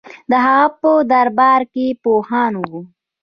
د 0.29 0.31
هغه 0.45 0.67
په 0.79 0.91
دربار 1.11 1.61
کې 1.73 1.85
پوهان 2.03 2.53
وو 2.61 2.79